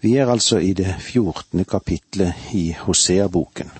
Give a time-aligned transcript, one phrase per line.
[0.00, 3.70] Vi er altså i det fjortende kapitlet i Hosea-boken,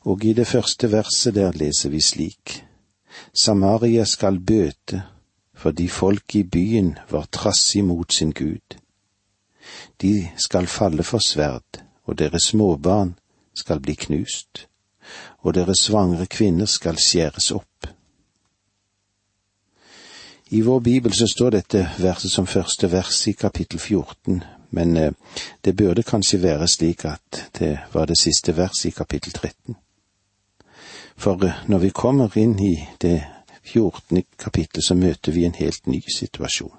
[0.00, 2.64] og i det første verset der leser vi slik.
[3.34, 5.02] Samaria skal bøte
[5.54, 8.78] fordi folk i byen var trassig mot sin Gud.
[10.02, 13.14] De skal falle for sverd, og deres småbarn
[13.54, 14.66] skal bli knust,
[15.38, 17.86] og deres svangre kvinner skal skjæres opp.
[20.50, 24.42] I vår bibel så står dette verset som første vers i kapittel 14,
[24.72, 25.12] men eh,
[25.60, 29.76] det burde kanskje være slik at det var det siste verset i kapittel 13.
[31.16, 33.20] For eh, når vi kommer inn i det
[33.62, 34.22] 14.
[34.38, 36.72] kapittel, så møter vi en helt ny situasjon.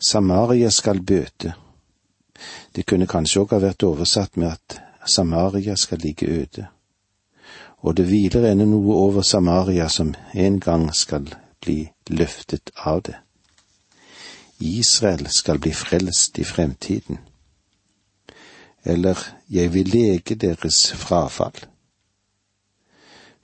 [0.00, 1.54] Samaria skal bøte.
[2.76, 6.66] Det kunne kanskje òg ha vært oversatt med at Samaria skal ligge øde.
[7.80, 11.28] Og det hviler ennå noe over Samaria som en gang skal
[11.60, 13.16] bli løftet av det.
[14.60, 17.18] Israel skal bli frelst i fremtiden.
[18.84, 19.18] Eller
[19.50, 21.66] jeg vil lege deres frafall.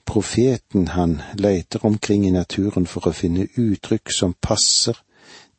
[0.05, 4.97] Profeten han leiter omkring i naturen for å finne uttrykk som passer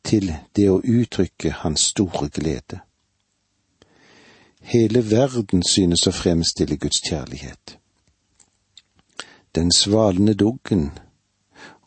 [0.03, 2.79] til det å uttrykke hans store glede.
[4.61, 7.77] Hele verden synes å fremstille Guds kjærlighet.
[9.55, 10.91] Den svalende duggen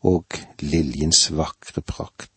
[0.03, 2.32] og liljens vakre prakt.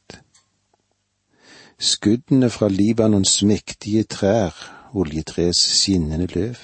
[1.80, 4.56] Skuddene fra Libanons mektige trær,
[4.94, 6.56] oljetreets skinnende løv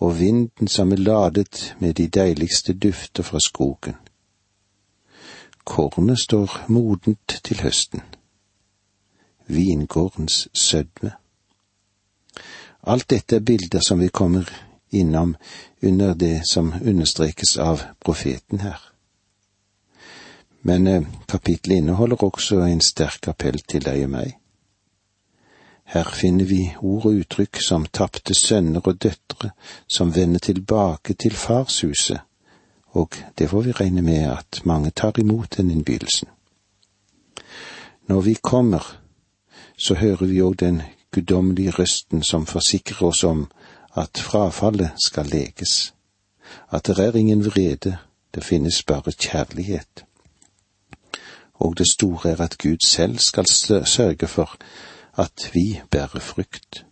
[0.00, 3.94] og vinden som er ladet med de deiligste dufter fra skogen.
[5.64, 8.00] Kornet står modent til høsten.
[9.46, 11.12] Vingårdens sødme.
[12.82, 14.48] Alt dette er bilder som vi kommer
[14.90, 15.36] innom
[15.82, 18.89] under det som understrekes av profeten her.
[20.62, 24.36] Men eh, kapittelet inneholder også en sterk appell til deg og meg.
[25.90, 29.50] Her finner vi ord og uttrykk som tapte sønner og døtre
[29.90, 32.20] som vender tilbake til farshuset,
[32.94, 36.28] og det får vi regne med at mange tar imot den innbydelsen.
[38.06, 39.00] Når vi kommer,
[39.78, 43.48] så hører vi òg den guddommelige røsten som forsikrer oss om
[43.96, 45.94] at frafallet skal leges,
[46.70, 47.96] at det er ingen vrede,
[48.34, 50.04] det finnes bare kjærlighet.
[51.60, 53.46] Og det store er at Gud selv skal
[53.86, 54.56] sørge for
[55.18, 56.84] at vi bærer frukt.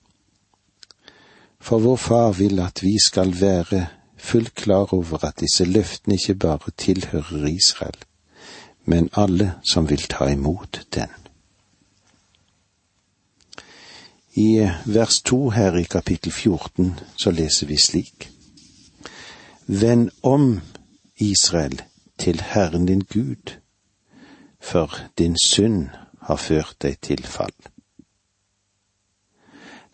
[1.60, 3.86] For vår far vil at vi skal være
[4.16, 7.96] fullt klar over at disse løftene ikke bare tilhører Israel,
[8.84, 11.08] men alle som vil ta imot den.
[14.34, 18.30] I vers to her i kapittel 14 så leser vi slik.
[19.66, 20.60] Vend om,
[21.16, 21.82] Israel,
[22.18, 23.58] til Herren din Gud,
[24.60, 25.88] for din synd
[26.20, 27.54] har ført deg til fall.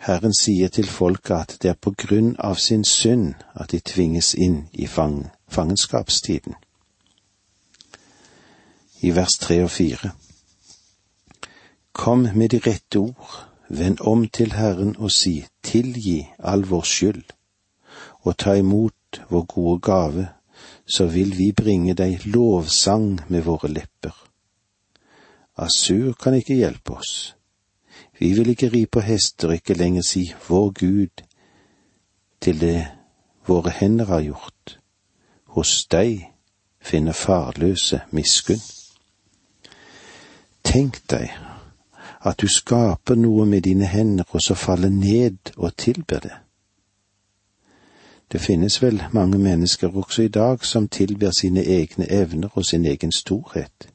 [0.05, 4.35] Herren sier til folket at det er på grunn av sin synd at de tvinges
[4.35, 6.57] inn i fang, fangenskapstiden.
[9.01, 10.11] I vers tre og fire.
[11.93, 17.25] Kom med de rette ord, vend om til Herren og si, tilgi all vår skyld,
[18.25, 20.29] og ta imot vår gode gave,
[20.87, 24.24] så vil vi bringe deg lovsang med våre lepper.
[25.57, 27.35] Asur kan ikke hjelpe oss
[28.19, 31.25] vi vil ikke ri på hester og ikke lenger si Vår Gud
[32.41, 32.87] til det
[33.47, 34.79] våre hender har gjort.
[35.45, 36.31] Hos deg
[36.81, 38.63] finner farløse miskunn.
[40.65, 41.33] Tenk deg
[42.25, 46.37] at du skaper noe med dine hender og så faller ned og tilber det.
[48.33, 52.85] Det finnes vel mange mennesker også i dag som tilber sine egne evner og sin
[52.85, 53.94] egen storhet.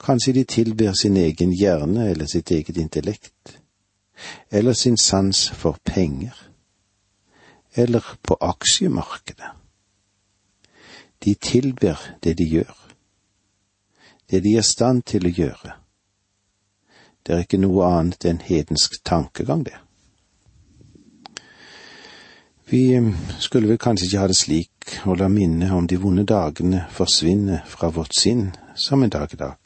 [0.00, 3.58] Kanskje de tilber sin egen hjerne eller sitt eget intellekt,
[4.50, 6.34] eller sin sans for penger,
[7.74, 9.52] eller på aksjemarkedet.
[11.24, 12.76] De tilber det de gjør,
[14.30, 15.78] det de er i stand til å gjøre.
[17.24, 19.78] Det er ikke noe annet enn hedensk tankegang, det.
[22.68, 23.00] Vi
[23.38, 27.62] skulle vel kanskje ikke ha det slik å la minnet om de vonde dagene forsvinne
[27.68, 29.63] fra vårt sinn som en dag i dag.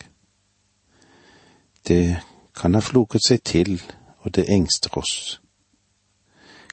[1.87, 2.17] Det
[2.55, 3.83] kan ha floket seg til,
[4.25, 5.41] og det engster oss.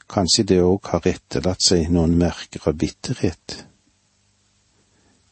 [0.09, 3.65] Kanskje det òg har etterlatt seg noen merker av bitterhet.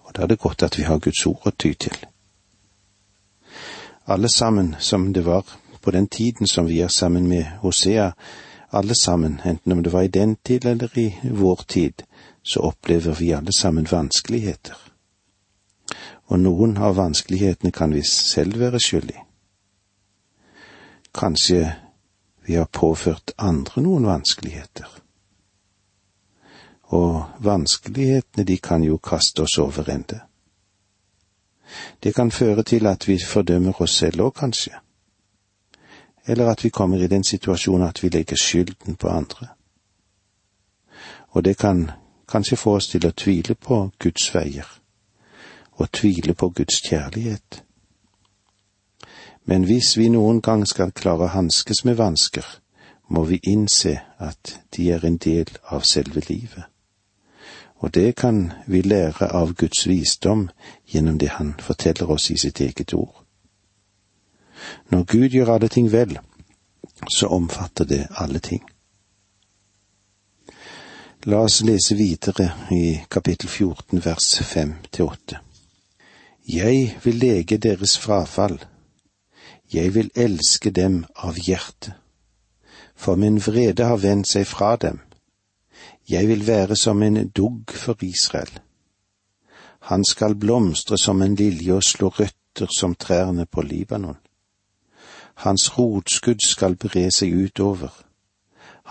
[0.06, 1.98] Og da er det godt at vi har Guds ord å ty til.
[4.06, 5.46] Alle sammen som det var
[5.82, 8.12] på den tiden som vi er sammen med Hosea,
[8.72, 12.04] alle sammen, enten om det var i den tid eller i vår tid,
[12.44, 14.78] så opplever vi alle sammen vanskeligheter.
[16.26, 19.22] Og noen av vanskelighetene kan vi selv være skyld i.
[21.14, 21.76] Kanskje
[22.46, 24.88] vi har påført andre noen vanskeligheter.
[26.84, 30.20] Og vanskelighetene, de kan jo kaste oss over ende.
[32.04, 34.74] Det kan føre til at vi fordømmer oss selv òg, kanskje.
[36.26, 39.48] Eller at vi kommer i den situasjonen at vi legger skylden på andre.
[41.30, 41.92] Og det kan
[42.28, 44.68] kanskje få oss til å tvile på Guds veier,
[45.72, 47.63] og tvile på Guds kjærlighet.
[49.46, 52.46] Men hvis vi noen gang skal klare å hanskes med vansker,
[53.08, 56.64] må vi innse at de er en del av selve livet.
[57.84, 60.48] Og det kan vi lære av Guds visdom
[60.88, 63.24] gjennom det Han forteller oss i sitt eget ord.
[64.90, 66.20] Når Gud gjør alle ting vel,
[67.12, 68.64] så omfatter det alle ting.
[71.26, 75.40] La oss lese videre i kapittel 14 vers 5 til 8.
[76.48, 78.60] Jeg vil lege deres frafall
[79.74, 81.96] jeg vil elske dem av hjerte,
[82.96, 85.00] for min vrede har vendt seg fra dem.
[86.10, 88.60] Jeg vil være som en dugg for Israel.
[89.90, 94.18] Han skal blomstre som en lilje og slå røtter som trærne på Libanon.
[95.36, 97.92] Hans rotskudd skal bre seg utover.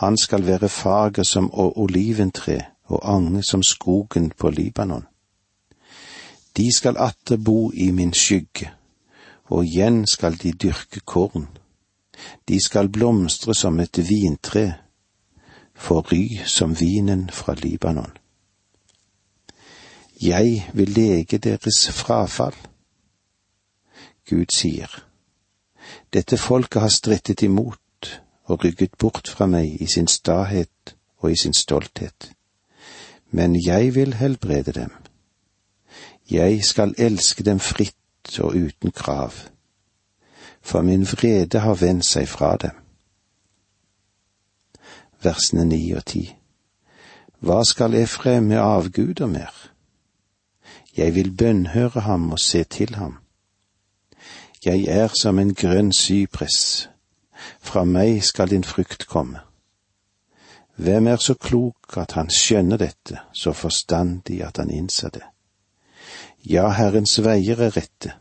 [0.02, 5.06] Han skal være fager som oliventre og ange som skogen på Libanon.
[6.56, 8.72] De skal atter bo i min skygge
[9.50, 11.48] og igjen skal de dyrke korn.
[12.48, 14.74] De skal blomstre som et vintre,
[15.74, 18.12] forry som vinen fra Libanon.
[20.22, 22.54] Jeg vil lege deres frafall.
[24.30, 24.90] Gud sier,
[26.12, 27.78] dette folket har strittet imot
[28.44, 32.30] og rygget bort fra meg i sin stahet og i sin stolthet,
[33.30, 34.92] men jeg vil helbrede dem.
[36.30, 37.96] Jeg skal elske dem fritt
[38.40, 39.32] og uten krav,
[40.60, 42.76] for min vrede har vendt seg fra dem.
[45.22, 46.24] Versene ni og ti.
[47.42, 49.54] Hva skal Efraim med avguder mer?
[50.96, 53.18] Jeg vil bønnhøre ham og se til ham.
[54.64, 56.88] Jeg er som en grønn sypress,
[57.58, 59.40] fra meg skal din frukt komme.
[60.76, 65.31] Hvem er så klok at han skjønner dette, så forstandig at han innser det?
[66.42, 68.16] Ja, Herrens veier er rette,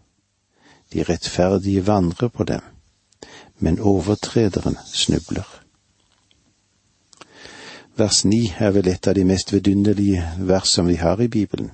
[0.94, 2.62] de rettferdige vandrer på dem,
[3.58, 5.48] men overtrederen snubler.
[7.98, 11.74] Vers ni er vel et av de mest vidunderlige vers som vi har i Bibelen.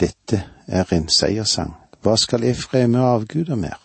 [0.00, 1.76] Dette er en seierssang.
[2.02, 3.78] Hva skal Efraim med avguder mer?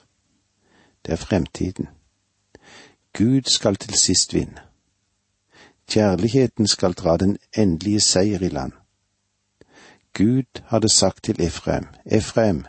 [1.05, 1.87] Det er fremtiden.
[3.13, 4.63] Gud skal til sist vinne.
[5.87, 8.71] Kjærligheten skal dra den endelige seier i land.
[10.17, 12.65] Gud hadde sagt til Efraim, Efraim,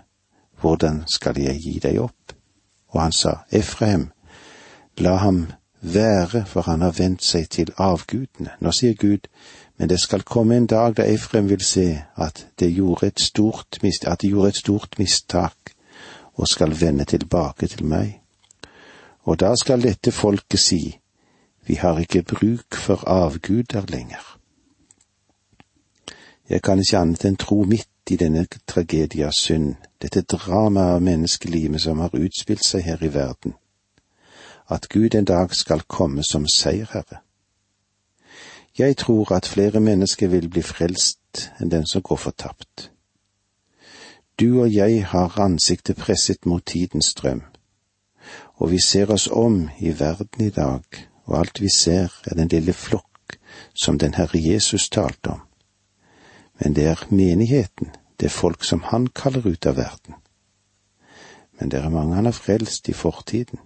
[0.60, 2.34] hvordan skal jeg gi deg opp?
[2.92, 4.10] Og han sa, Efraim,
[4.98, 5.46] la ham
[5.80, 8.52] være, for han har vendt seg til avgudene.
[8.60, 9.30] Nå sier Gud,
[9.78, 13.06] men det skal komme en dag da Efraim vil se at det gjorde
[14.22, 15.72] de gjorde et stort mistak,
[16.34, 18.20] og skal vende tilbake til meg.
[19.24, 20.98] Og da skal dette folket si,
[21.66, 24.37] vi har ikke bruk for avguder lenger.
[26.48, 31.02] Jeg kan ikke annet enn tro midt i denne tragedie av synd, dette dramaet av
[31.04, 33.52] menneskelivet som har utspilt seg her i verden,
[34.72, 37.20] at Gud en dag skal komme som seierherre.
[38.78, 42.90] Jeg tror at flere mennesker vil bli frelst enn den som går fortapt.
[44.40, 47.42] Du og jeg har ansiktet presset mot tidens strøm,
[48.56, 50.80] og vi ser oss om i verden i dag,
[51.26, 53.36] og alt vi ser er den lille flokk
[53.74, 55.47] som den Herre Jesus talte om
[56.58, 60.14] men det er menigheten, det er folk som han kaller ut av verden.
[61.58, 63.60] Men det er mange han har frelst i fortiden.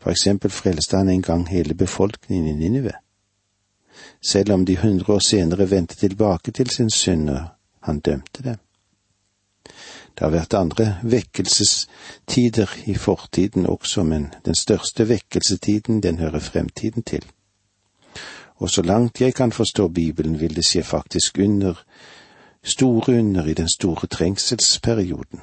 [0.00, 2.92] For eksempel frelste han en gang hele befolkningen i Ninive,
[4.20, 7.44] selv om de hundre år senere vendte tilbake til sin synd og
[7.82, 8.58] han dømte dem.
[10.18, 17.02] Det har vært andre vekkelsestider i fortiden også, men den største vekkelsetiden, den hører fremtiden
[17.02, 17.26] til
[18.58, 21.74] og så langt jeg kan forstå Bibelen, vil det skje faktisk under,
[22.62, 25.40] store under i den store trengselsperioden.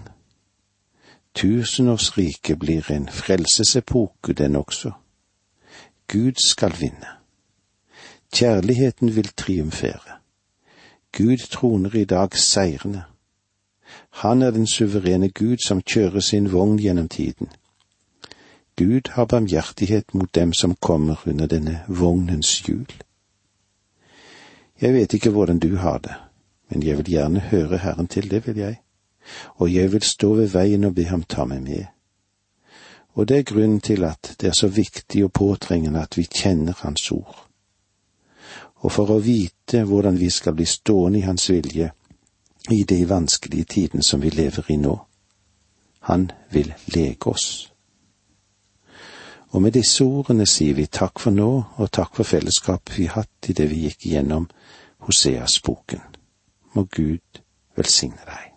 [1.35, 4.91] Tusenårsriket blir en frelsesepoke, den også.
[6.07, 7.07] Gud skal vinne.
[8.33, 10.19] Kjærligheten vil triumfere.
[11.17, 13.03] Gud troner i dag seirende.
[14.09, 17.47] Han er den suverene Gud som kjører sin vogn gjennom tiden.
[18.77, 23.04] Gud har barmhjertighet mot dem som kommer under denne vognens hjul.
[24.81, 26.13] Jeg vet ikke hvordan du har det,
[26.69, 28.81] men jeg vil gjerne høre Herren til, det vil jeg,
[29.55, 31.85] og jeg vil stå ved veien og be ham ta meg med.
[33.15, 36.73] Og det er grunnen til at det er så viktig og påtrengende at vi kjenner
[36.81, 37.47] Hans ord.
[38.75, 41.91] Og for å vite hvordan vi skal bli stående i Hans vilje
[42.71, 44.97] i de vanskelige tidene som vi lever i nå.
[45.99, 47.71] Han vil lege oss.
[49.55, 51.47] Og med disse ordene sier vi takk for nå,
[51.79, 54.49] og takk for fellesskapet vi har hatt i det vi gikk gjennom
[55.07, 56.01] Hoseas-boken.
[56.75, 57.39] Må Gud
[57.79, 58.51] velsigne deg.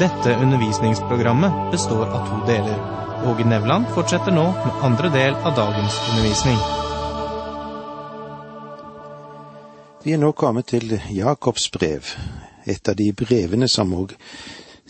[0.00, 2.82] Dette undervisningsprogrammet består av to deler.
[3.30, 6.60] Åge Nevland fortsetter nå med andre del av dagens undervisning.
[10.02, 12.10] Vi er nå kommet til Jakobs brev,
[12.66, 14.18] et av de brevene som òg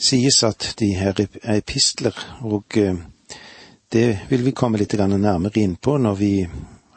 [0.01, 1.27] sies at de er
[1.59, 2.97] epistler, og eh,
[3.93, 6.35] det vil vi komme litt nærmere inn på når vi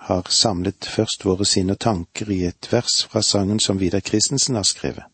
[0.07, 4.55] har samlet først våre sinn og tanker i et vers fra sangen som Vidar Christensen
[4.55, 5.05] har skrevet.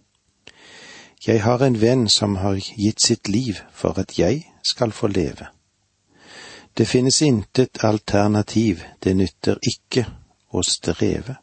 [1.25, 5.47] Jeg har en venn som har gitt sitt liv for at jeg skal få leve.
[6.77, 10.05] Det finnes intet alternativ, det nytter ikke
[10.51, 11.35] å streve.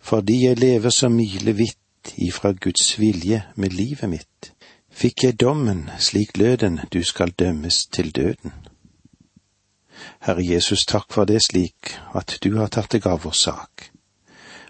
[0.00, 4.52] Fordi jeg lever så milevidt ifra Guds vilje med livet mitt,
[4.90, 8.52] fikk jeg dommen, slik lød den, du skal dømmes til døden.
[10.20, 13.90] Herre Jesus, takk for det slik at du har tatt deg av vår sak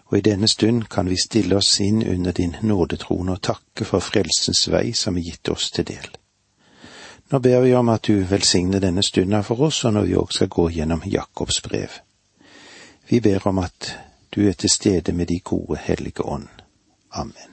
[0.07, 4.01] og i denne stund kan vi stille oss inn under din nådetrone og takke for
[4.01, 6.07] frelsens vei som er gitt oss til del.
[7.31, 10.33] Nå ber vi om at du velsigner denne stunda for oss, og når vi òg
[10.33, 11.91] skal gå gjennom Jakobs brev.
[13.09, 13.97] Vi ber om at
[14.31, 16.47] du er til stede med de gode hellige ånd.
[17.13, 17.51] Amen.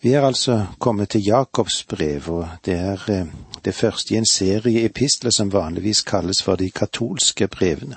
[0.00, 3.26] Vi er altså kommet til Jakobs brev, og det er eh,
[3.64, 7.96] det første i en serie epistler som vanligvis kalles for de katolske brevene.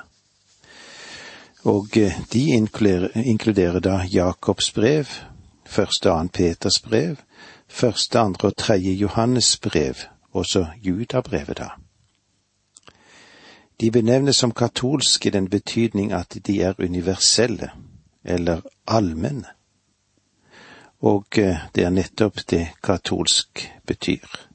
[1.64, 2.50] Og eh, de
[3.16, 5.08] inkluderer da Jakobs brev,
[5.66, 7.16] første og annet Peters brev,
[7.68, 9.96] første, andre og tredje Johannes brev,
[10.32, 11.70] også Judabrevet, da.
[13.82, 17.72] De benevnes som katolske i den betydning at de er universelle,
[18.24, 19.48] eller allmenne.
[21.02, 24.53] Og eh, det er nettopp det katolsk betyr.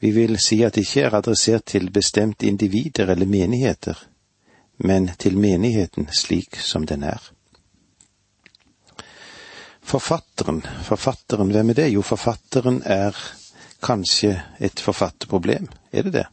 [0.00, 3.98] Vi vil si at det ikke er adressert til bestemte individer eller menigheter,
[4.78, 7.18] men til menigheten slik som den er.
[9.82, 11.88] Forfatteren, forfatteren, hvem er det?
[11.94, 13.16] Jo, forfatteren er
[13.82, 16.26] kanskje et forfatterproblem, er det det?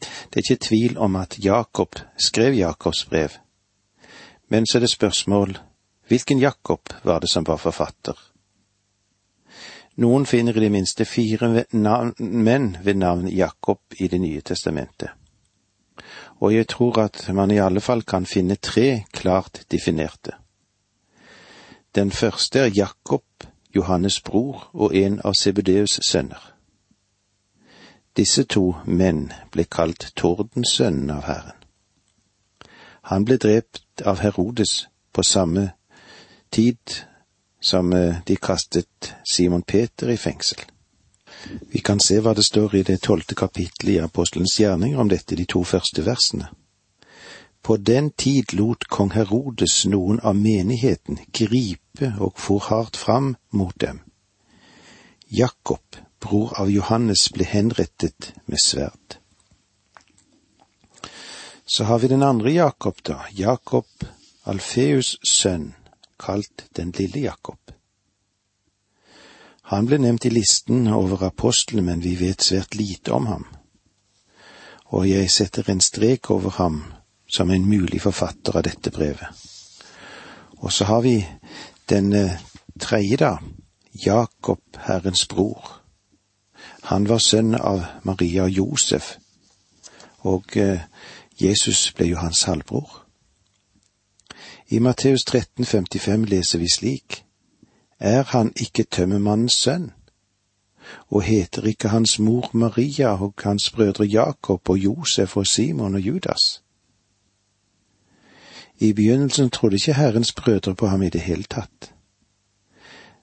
[0.00, 3.30] Det er ikke tvil om at Jakob skrev Jakobs brev,
[4.48, 5.58] men så er det spørsmål
[6.08, 8.33] hvilken Jakob var det som var forfatter?
[9.96, 11.66] Noen finner i det minste fire
[12.18, 15.10] menn ved navn Jakob i Det nye testamentet
[16.40, 20.32] og jeg tror at man i alle fall kan finne tre klart definerte.
[21.94, 23.24] Den første er Jakob,
[23.76, 26.52] Johannes' bror og en av Sebedeus' sønner.
[28.16, 31.58] Disse to menn ble kalt Tordensønnen av Herren.
[33.02, 35.72] Han ble drept av Herodes på samme
[36.50, 37.04] tid
[37.64, 40.58] som eh, de kastet Simon Peter i fengsel.
[41.72, 45.36] Vi kan se hva det står i det tolvte kapittelet i Apostelens gjerninger om dette,
[45.36, 46.50] de to første versene.
[47.64, 53.76] På den tid lot kong Herodes noen av menigheten gripe og for hardt fram mot
[53.80, 54.02] dem.
[55.32, 59.16] Jakob, bror av Johannes, ble henrettet med sverd.
[61.64, 63.88] Så har vi den andre Jakob, da, Jakob,
[64.44, 65.72] Alfeus sønn,
[66.20, 67.72] kalt den lille Jakob.
[69.72, 73.46] Han ble nevnt i listen over apostlene, men vi vet svært lite om ham.
[74.92, 76.82] Og jeg setter en strek over ham
[77.26, 79.28] som en mulig forfatter av dette brevet.
[80.60, 81.16] Og så har vi
[81.88, 82.36] den eh,
[82.80, 83.38] tredje, da,
[84.04, 85.80] Jakob, Herrens bror.
[86.90, 89.14] Han var sønn av Maria og Josef,
[90.28, 90.84] og eh,
[91.40, 93.03] Jesus ble jo hans halvbror.
[94.74, 97.24] I Matteus 13, 55 leser vi slik
[98.00, 99.92] er han ikke tømmermannens sønn?
[101.14, 106.00] Og heter ikke hans mor Maria og hans brødre Jakob og Josef og Simon og
[106.00, 106.62] Judas?
[108.78, 111.92] I begynnelsen trodde ikke Herrens brødre på ham i det hele tatt.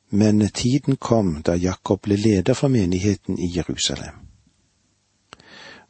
[0.09, 4.30] Men tiden kom da Jakob ble leder for menigheten i Jerusalem.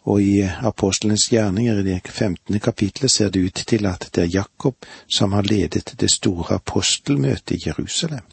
[0.10, 4.36] Og i apostelens gjerninger i det femtende kapitlet ser det ut til at det er
[4.42, 8.26] Jakob som har ledet det store apostelmøtet i Jerusalem.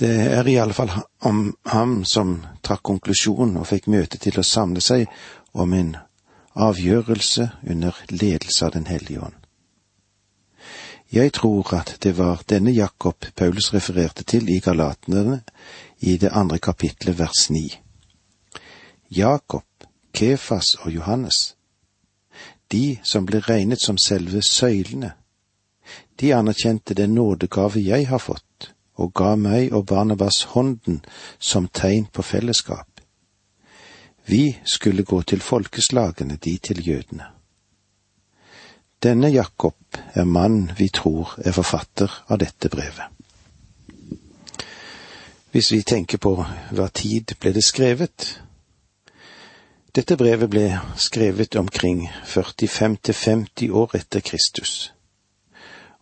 [0.00, 4.46] Det er i alle fall om ham som trakk konklusjonen og fikk møtet til å
[4.46, 5.06] samle seg
[5.52, 5.96] om en
[6.54, 9.36] avgjørelse under ledelse av Den hellige ånd.
[11.12, 15.40] Jeg tror at det var denne Jakob Paulus refererte til i Galatene
[16.00, 17.66] i det andre kapitlet vers ni.
[19.10, 19.64] Jakob,
[20.14, 21.56] Kefas og Johannes,
[22.70, 25.12] de som ble regnet som selve søylene,
[26.20, 31.00] de anerkjente den nådegave jeg har fått, og ga meg og Barnabas hånden
[31.38, 33.00] som tegn på fellesskap.
[34.26, 37.26] Vi skulle gå til folkeslagene, de til jødene.
[39.02, 43.08] Denne Jakob er mann vi tror er forfatter av dette brevet.
[45.50, 48.28] Hvis vi tenker på hva tid ble det skrevet?
[49.94, 54.92] Dette brevet ble skrevet omkring 45 til 50 år etter Kristus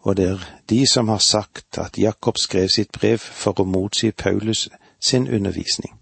[0.09, 4.11] og det er de som har sagt at Jakob skrev sitt brev for å motsi
[4.11, 4.69] Paulus
[5.01, 5.95] sin undervisning.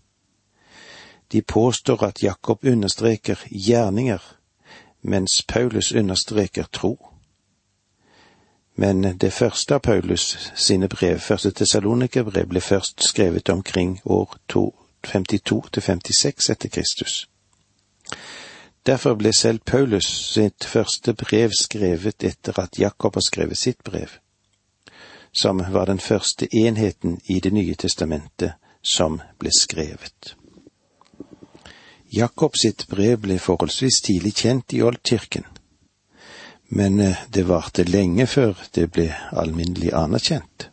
[1.33, 4.23] De påstår at Jakob understreker gjerninger,
[5.03, 7.11] mens Paulus understreker tro.
[8.77, 14.37] Men det første av Paulus sine brev, første Tessalonikerbrev, ble først skrevet omkring år
[15.03, 17.27] 52 til 56 etter Kristus.
[18.87, 24.13] Derfor ble selv Paulus sitt første brev skrevet etter at Jakob har skrevet sitt brev,
[25.35, 30.37] som var den første enheten i Det nye testamentet som ble skrevet.
[32.15, 35.45] Jakob sitt brev ble forholdsvis tidlig kjent i oldkirken,
[36.69, 40.71] men eh, det varte lenge før det ble alminnelig anerkjent.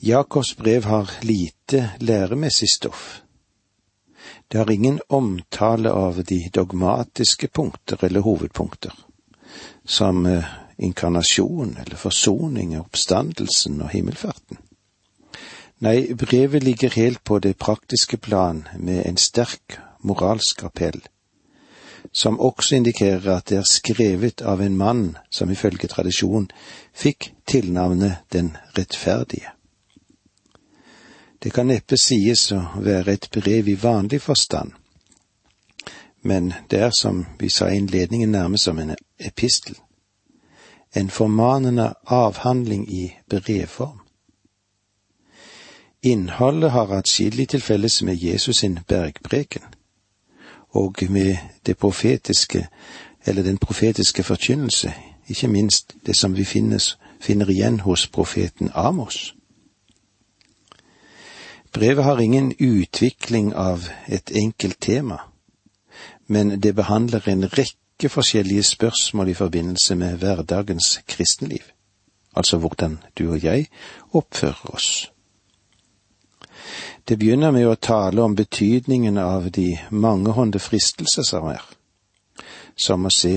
[0.00, 3.25] Jakobs brev har lite læremessig stoff
[4.48, 8.92] det har ingen omtale av de dogmatiske punkter eller hovedpunkter,
[9.84, 10.44] som eh,
[10.76, 14.60] inkarnasjon eller forsoning, oppstandelsen og himmelfarten.
[15.84, 21.02] Nei, brevet ligger helt på det praktiske plan med en sterk moralsk appell,
[22.12, 26.48] som også indikerer at det er skrevet av en mann som ifølge tradisjon
[26.94, 29.55] fikk tilnavnet Den rettferdige.
[31.46, 34.72] Det kan neppe sies å være et brev i vanlig forstand,
[36.26, 39.76] men det er, som vi sa i innledningen, nærmest som en epistel.
[40.90, 44.00] En formanende avhandling i brevform.
[46.02, 49.62] Innholdet har atskillig til felles med Jesus sin bergpreken,
[50.74, 52.66] og med det profetiske,
[53.26, 54.92] eller den profetiske forkynnelse,
[55.28, 59.35] ikke minst det som vi finnes, finner igjen hos profeten Amos.
[61.76, 65.20] Brevet har ingen utvikling av et enkelt tema,
[66.26, 71.66] men det behandler en rekke forskjellige spørsmål i forbindelse med hverdagens kristenliv,
[72.32, 73.68] altså hvordan du og jeg
[74.12, 75.10] oppfører oss.
[77.04, 81.60] Det begynner med å tale om betydningen av de mangehånde fristelser som er,
[82.72, 83.36] som å se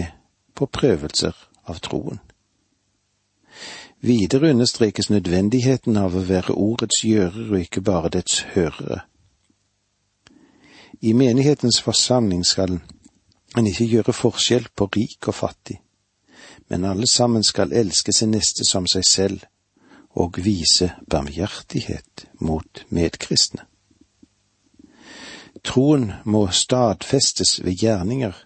[0.56, 1.36] på prøvelser
[1.67, 2.23] av troen.
[4.01, 9.01] Videre understrekes nødvendigheten av å være ordets gjører og ikke bare dets hørere.
[11.01, 12.79] I menighetens forsamling skal
[13.57, 15.79] en ikke gjøre forskjell på rik og fattig,
[16.71, 19.43] men alle sammen skal elske sin neste som seg selv
[20.15, 23.67] og vise barmhjertighet mot medkristne.
[25.63, 28.45] Troen må stadfestes ved gjerninger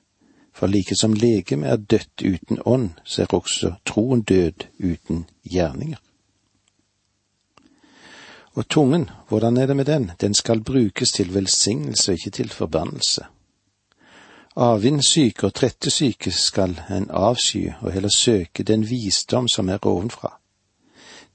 [0.63, 5.97] for like som legeme er dødt uten ånd, så er også troen død uten gjerninger.
[8.55, 10.11] Og tungen, hvordan er det med den?
[10.21, 13.25] Den skal brukes til velsignelse ikke til forbannelse.
[14.55, 20.39] Avvindssyke og trettesyke skal en avsky og heller søke den visdom som er ovenfra,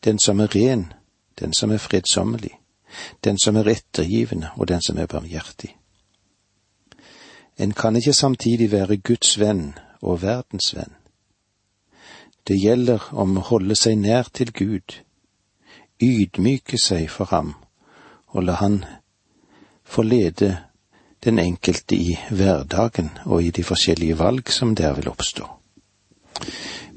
[0.04, 0.92] den som er ren,
[1.40, 2.54] den som er fredsommelig,
[3.24, 5.76] den som er ettergivende og den som er barmhjertig.
[7.58, 10.94] En kan ikke samtidig være Guds venn og verdens venn.
[12.48, 14.94] Det gjelder om å holde seg nær til Gud,
[16.00, 17.56] ydmyke seg for ham
[18.28, 18.84] og la han
[19.84, 20.56] få lede
[21.24, 25.48] den enkelte i hverdagen og i de forskjellige valg som der vil oppstå.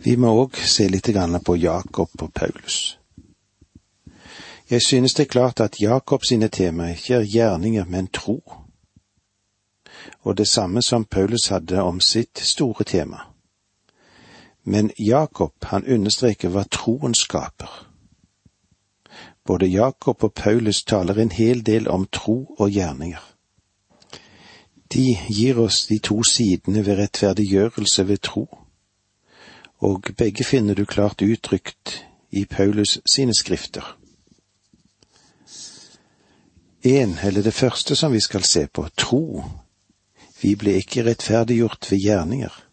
[0.04, 1.10] Vi må òg se litt
[1.45, 2.97] på Jakob og Paulus.
[4.69, 8.41] Jeg synes det er klart at Jakob sine temaer ikke er gjerninger, men tro
[10.21, 13.17] og det samme som Paulus hadde om sitt store tema.
[14.63, 17.87] Men Jakob, han understreker hva troen skaper.
[19.45, 23.21] Både Jakob og Paulus taler en hel del om tro og gjerninger.
[24.93, 28.45] De gir oss de to sidene ved rettferdiggjørelse ved tro,
[29.79, 33.97] og begge finner du klart uttrykt i Paulus sine skrifter.
[36.83, 39.43] En, eller det første som vi skal se på, tro,
[40.41, 42.63] vi ble ikke rettferdiggjort ved gjerninger.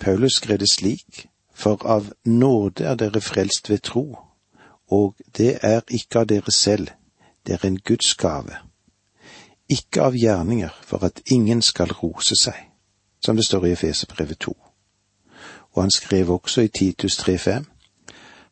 [0.00, 4.18] Paulus skrev det slik, for av nåde er dere frelst ved tro,
[4.88, 6.88] og det er ikke av dere selv,
[7.46, 8.56] Det er en Guds gave.
[9.68, 12.56] Ikke av gjerninger for at ingen skal rose seg,
[13.24, 14.52] som det står i Efeserbrevet 2.
[15.72, 17.64] Og han skrev også i Titus 3.5.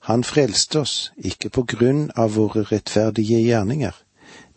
[0.01, 3.93] Han frelste oss ikke på grunn av våre rettferdige gjerninger,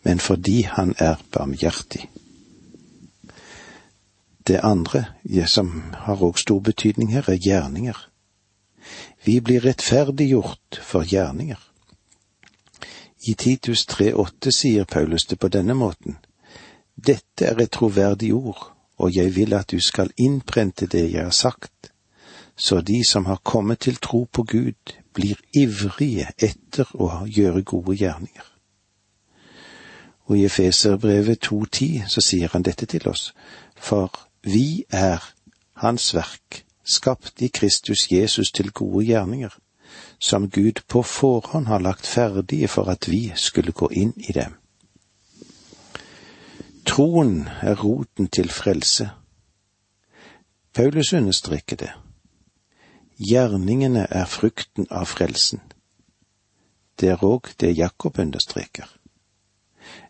[0.02, 2.08] men fordi han er barmhjertig.
[4.46, 5.04] Det andre,
[5.46, 8.08] som har òg stor betydning her, er gjerninger.
[9.24, 11.60] Vi blir rettferdiggjort for gjerninger.
[13.22, 16.16] I Titus 3,8 sier Paulus det på denne måten.
[16.96, 21.30] Dette er et troverdig ord, og jeg vil at du skal innprente det jeg har
[21.30, 21.92] sagt,
[22.56, 27.96] så de som har kommet til tro på Gud, blir ivrige etter å gjøre gode
[27.96, 28.48] gjerninger.
[30.26, 33.32] Og i Efeserbrevet 2,10 så sier han dette til oss,
[33.76, 34.10] for
[34.42, 35.34] vi er
[35.72, 39.50] Hans verk, skapt i Kristus Jesus til gode gjerninger,
[40.18, 44.54] som Gud på forhånd har lagt ferdige for at vi skulle gå inn i dem.
[46.86, 49.10] Troen er roten til frelse.
[50.74, 51.92] Paulus understreker det.
[53.18, 55.60] Gjerningene er frukten av frelsen.
[57.00, 58.88] Det er òg det Jakob understreker.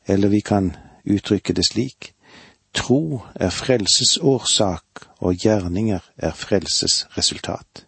[0.06, 2.14] Eller vi kan uttrykke det slik,
[2.74, 7.86] tro er frelses årsak, og gjerninger er frelses resultat.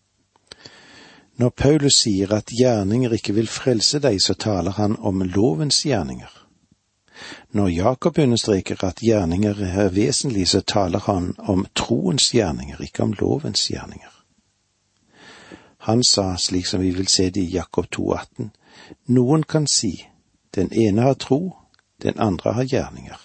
[1.37, 6.31] Når Paulus sier at gjerninger ikke vil frelse deg, så taler han om lovens gjerninger.
[7.51, 13.15] Når Jakob understreker at gjerninger er vesentlig, så taler han om troens gjerninger, ikke om
[13.19, 14.11] lovens gjerninger.
[15.85, 18.51] Han sa, slik som vi vil se det i Jakob 2,18,
[19.07, 20.07] noen kan si,
[20.55, 21.57] den ene har tro,
[22.03, 23.19] den andre har gjerninger.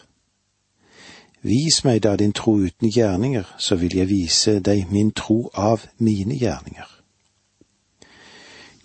[1.41, 5.85] Vis meg da din tro uten gjerninger, så vil jeg vise deg min tro av
[5.97, 6.87] mine gjerninger.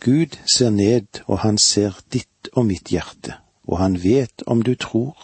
[0.01, 4.75] Gud ser ned, og han ser ditt og mitt hjerte, og han vet om du
[4.75, 5.17] tror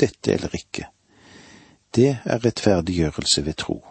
[0.00, 0.86] dette eller ikke.
[1.94, 3.82] Det er rettferdiggjørelse ved tro.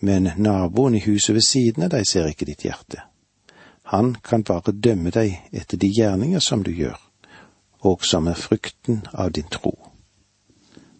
[0.00, 3.04] Men naboen i huset ved siden av deg ser ikke ditt hjerte.
[3.92, 6.98] Han kan bare dømme deg etter de gjerninger som du gjør,
[7.80, 9.89] og som er frukten av din tro.